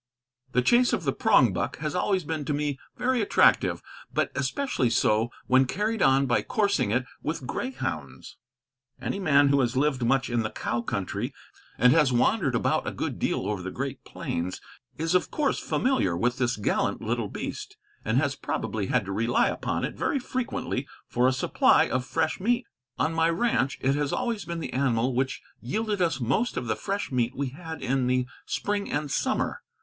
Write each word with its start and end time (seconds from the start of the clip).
The 0.53 0.63
chase 0.63 0.93
of 0.93 1.03
the 1.03 1.13
prongbuck 1.13 1.75
has 1.77 1.93
always 1.93 2.23
been 2.23 2.43
to 2.45 2.55
me 2.55 2.79
very 2.97 3.21
attractive, 3.21 3.83
but 4.11 4.31
especially 4.33 4.89
so 4.89 5.29
when 5.45 5.67
carried 5.67 6.01
on 6.01 6.25
by 6.25 6.41
coursing 6.41 6.89
it 6.89 7.05
with 7.21 7.45
greyhounds. 7.45 8.35
Any 8.99 9.19
man 9.19 9.49
who 9.49 9.59
has 9.59 9.77
lived 9.77 10.03
much 10.03 10.27
in 10.27 10.41
the 10.41 10.49
cow 10.49 10.81
country, 10.81 11.35
and 11.77 11.93
has 11.93 12.11
wandered 12.11 12.55
about 12.55 12.87
a 12.87 12.91
good 12.91 13.19
deal 13.19 13.45
over 13.47 13.61
the 13.61 13.69
great 13.69 14.03
plains, 14.03 14.59
is 14.97 15.13
of 15.13 15.29
course 15.29 15.59
familiar 15.59 16.17
with 16.17 16.39
this 16.39 16.55
gallant 16.55 17.03
little 17.03 17.27
beast, 17.29 17.77
and 18.03 18.17
has 18.17 18.35
probably 18.35 18.87
had 18.87 19.05
to 19.05 19.11
rely 19.11 19.49
upon 19.49 19.85
it 19.85 19.93
very 19.95 20.17
frequently 20.17 20.87
for 21.09 21.27
a 21.27 21.31
supply 21.31 21.87
of 21.87 22.03
fresh 22.03 22.39
meat. 22.39 22.65
On 22.97 23.13
my 23.13 23.29
ranch 23.29 23.77
it 23.81 23.93
has 23.93 24.11
always 24.11 24.45
been 24.45 24.61
the 24.61 24.73
animal 24.73 25.13
which 25.13 25.43
yielded 25.61 26.01
us 26.01 26.19
most 26.19 26.57
of 26.57 26.65
the 26.65 26.75
fresh 26.75 27.11
meat 27.11 27.35
we 27.35 27.49
had 27.49 27.83
in 27.83 28.07
the 28.07 28.25
spring 28.47 28.91
and 28.91 29.11
summer. 29.11 29.61